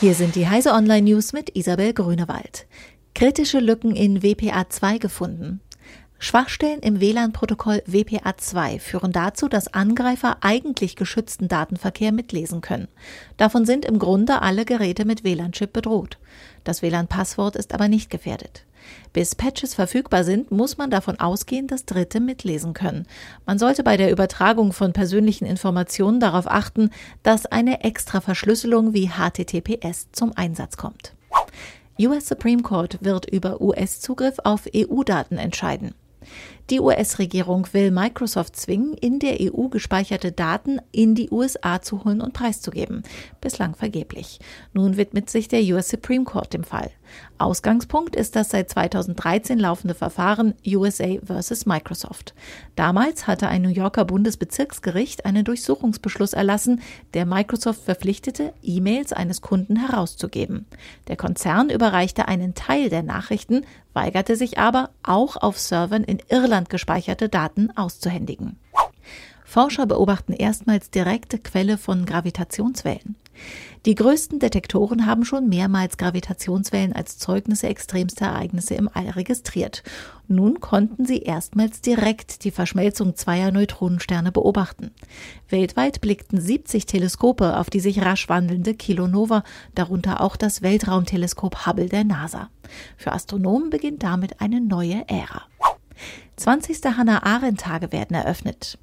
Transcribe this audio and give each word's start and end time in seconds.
Hier 0.00 0.14
sind 0.14 0.36
die 0.36 0.46
Heise 0.46 0.74
Online 0.74 1.10
News 1.10 1.32
mit 1.32 1.56
Isabel 1.56 1.92
Grünewald. 1.92 2.68
Kritische 3.16 3.58
Lücken 3.58 3.96
in 3.96 4.20
WPA2 4.20 5.00
gefunden. 5.00 5.60
Schwachstellen 6.20 6.80
im 6.80 7.00
WLAN-Protokoll 7.00 7.84
WPA2 7.86 8.80
führen 8.80 9.12
dazu, 9.12 9.48
dass 9.48 9.72
Angreifer 9.72 10.38
eigentlich 10.40 10.96
geschützten 10.96 11.46
Datenverkehr 11.46 12.10
mitlesen 12.10 12.60
können. 12.60 12.88
Davon 13.36 13.64
sind 13.64 13.84
im 13.84 14.00
Grunde 14.00 14.42
alle 14.42 14.64
Geräte 14.64 15.04
mit 15.04 15.22
WLAN-Chip 15.22 15.72
bedroht. 15.72 16.18
Das 16.64 16.82
WLAN-Passwort 16.82 17.54
ist 17.54 17.72
aber 17.72 17.86
nicht 17.86 18.10
gefährdet. 18.10 18.64
Bis 19.12 19.36
Patches 19.36 19.74
verfügbar 19.74 20.24
sind, 20.24 20.50
muss 20.50 20.76
man 20.76 20.90
davon 20.90 21.20
ausgehen, 21.20 21.68
dass 21.68 21.84
Dritte 21.84 22.18
mitlesen 22.18 22.72
können. 22.72 23.06
Man 23.46 23.58
sollte 23.58 23.84
bei 23.84 23.96
der 23.96 24.10
Übertragung 24.10 24.72
von 24.72 24.92
persönlichen 24.92 25.46
Informationen 25.46 26.18
darauf 26.18 26.50
achten, 26.50 26.90
dass 27.22 27.46
eine 27.46 27.84
extra 27.84 28.20
Verschlüsselung 28.20 28.92
wie 28.92 29.10
HTTPS 29.10 30.08
zum 30.12 30.32
Einsatz 30.36 30.76
kommt. 30.76 31.14
US 32.00 32.28
Supreme 32.28 32.62
Court 32.62 32.98
wird 33.00 33.28
über 33.28 33.60
US-Zugriff 33.60 34.36
auf 34.44 34.68
EU-Daten 34.72 35.36
entscheiden. 35.36 35.94
Die 36.70 36.78
US-Regierung 36.78 37.66
will 37.72 37.90
Microsoft 37.90 38.54
zwingen, 38.54 38.94
in 38.94 39.18
der 39.18 39.38
EU 39.40 39.68
gespeicherte 39.68 40.30
Daten 40.30 40.80
in 40.92 41.16
die 41.16 41.30
USA 41.30 41.82
zu 41.82 42.04
holen 42.04 42.20
und 42.20 42.34
preiszugeben. 42.34 43.02
Bislang 43.40 43.74
vergeblich. 43.74 44.38
Nun 44.72 44.96
widmet 44.96 45.28
sich 45.28 45.48
der 45.48 45.62
US 45.74 45.88
Supreme 45.88 46.24
Court 46.24 46.52
dem 46.52 46.64
Fall. 46.64 46.90
Ausgangspunkt 47.38 48.16
ist 48.16 48.36
das 48.36 48.50
seit 48.50 48.70
2013 48.70 49.58
laufende 49.58 49.94
Verfahren 49.94 50.54
USA 50.66 51.16
vs. 51.24 51.66
Microsoft. 51.66 52.34
Damals 52.76 53.26
hatte 53.26 53.48
ein 53.48 53.62
New 53.62 53.68
Yorker 53.68 54.04
Bundesbezirksgericht 54.04 55.24
einen 55.24 55.44
Durchsuchungsbeschluss 55.44 56.32
erlassen, 56.32 56.80
der 57.14 57.26
Microsoft 57.26 57.82
verpflichtete, 57.82 58.52
E-Mails 58.62 59.12
eines 59.12 59.40
Kunden 59.40 59.76
herauszugeben. 59.76 60.66
Der 61.06 61.16
Konzern 61.16 61.70
überreichte 61.70 62.28
einen 62.28 62.54
Teil 62.54 62.88
der 62.88 63.02
Nachrichten, 63.02 63.64
weigerte 63.92 64.36
sich 64.36 64.58
aber, 64.58 64.90
auch 65.02 65.36
auf 65.36 65.58
Servern 65.58 66.04
in 66.04 66.18
Irland 66.28 66.70
gespeicherte 66.70 67.28
Daten 67.28 67.70
auszuhändigen. 67.76 68.58
Forscher 69.48 69.86
beobachten 69.86 70.34
erstmals 70.34 70.90
direkte 70.90 71.38
Quelle 71.38 71.78
von 71.78 72.04
Gravitationswellen. 72.04 73.16
Die 73.86 73.94
größten 73.94 74.38
Detektoren 74.38 75.06
haben 75.06 75.24
schon 75.24 75.48
mehrmals 75.48 75.96
Gravitationswellen 75.96 76.92
als 76.92 77.18
Zeugnisse 77.18 77.68
extremster 77.68 78.26
Ereignisse 78.26 78.74
im 78.74 78.88
All 78.92 79.08
registriert. 79.10 79.82
Nun 80.26 80.60
konnten 80.60 81.06
sie 81.06 81.22
erstmals 81.22 81.80
direkt 81.80 82.44
die 82.44 82.50
Verschmelzung 82.50 83.16
zweier 83.16 83.50
Neutronensterne 83.50 84.32
beobachten. 84.32 84.90
Weltweit 85.48 86.00
blickten 86.00 86.40
70 86.40 86.86
Teleskope 86.86 87.56
auf 87.56 87.70
die 87.70 87.80
sich 87.80 88.02
rasch 88.02 88.28
wandelnde 88.28 88.74
Kilonova, 88.74 89.42
darunter 89.74 90.20
auch 90.20 90.36
das 90.36 90.60
Weltraumteleskop 90.60 91.66
Hubble 91.66 91.88
der 91.88 92.04
NASA. 92.04 92.50
Für 92.96 93.12
Astronomen 93.12 93.70
beginnt 93.70 94.02
damit 94.02 94.40
eine 94.40 94.60
neue 94.60 95.08
Ära. 95.08 95.42
20. 96.38 96.96
Hannah 96.96 97.24
Arendt 97.24 97.60
Tage 97.60 97.90
werden 97.90 98.14
eröffnet. 98.14 98.78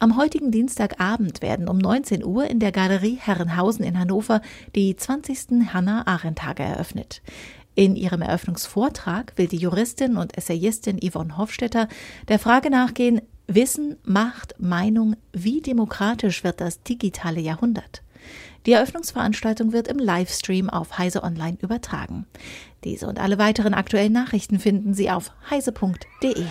Am 0.00 0.18
heutigen 0.18 0.50
Dienstagabend 0.50 1.40
werden 1.40 1.66
um 1.66 1.78
19 1.78 2.22
Uhr 2.22 2.44
in 2.44 2.58
der 2.58 2.72
Galerie 2.72 3.16
Herrenhausen 3.18 3.86
in 3.86 3.98
Hannover 3.98 4.42
die 4.74 4.94
20. 4.94 5.72
Hannah 5.72 6.06
Arendt 6.06 6.40
Tage 6.40 6.62
eröffnet. 6.62 7.22
In 7.74 7.96
ihrem 7.96 8.20
Eröffnungsvortrag 8.20 9.32
will 9.36 9.46
die 9.46 9.56
Juristin 9.56 10.18
und 10.18 10.36
Essayistin 10.36 11.00
Yvonne 11.02 11.38
Hofstetter 11.38 11.88
der 12.28 12.38
Frage 12.38 12.68
nachgehen, 12.68 13.22
Wissen, 13.46 13.96
Macht, 14.04 14.54
Meinung, 14.58 15.16
wie 15.32 15.62
demokratisch 15.62 16.44
wird 16.44 16.60
das 16.60 16.82
digitale 16.82 17.40
Jahrhundert? 17.40 18.02
Die 18.66 18.72
Eröffnungsveranstaltung 18.72 19.72
wird 19.72 19.88
im 19.88 19.98
Livestream 19.98 20.68
auf 20.68 20.98
Heise 20.98 21.22
Online 21.22 21.56
übertragen. 21.60 22.26
Diese 22.84 23.06
und 23.06 23.18
alle 23.18 23.38
weiteren 23.38 23.74
aktuellen 23.74 24.12
Nachrichten 24.12 24.58
finden 24.58 24.94
Sie 24.94 25.10
auf 25.10 25.32
heise.de. 25.50 26.44